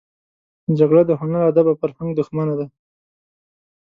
جګړه 0.77 1.01
د 1.05 1.11
هنر، 1.19 1.41
ادب 1.51 1.65
او 1.71 1.79
فرهنګ 1.81 2.09
دښمنه 2.19 2.53
ده 2.59 2.65